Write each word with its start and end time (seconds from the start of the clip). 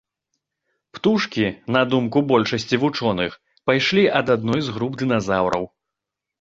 Птушкі, 0.95 1.45
на 1.75 1.83
думку 1.91 2.17
большасці 2.33 2.81
вучоных, 2.85 3.31
пайшлі 3.69 4.09
ад 4.23 4.35
адной 4.39 4.61
з 4.67 4.77
груп 4.81 4.93
дыназаўраў. 5.07 5.73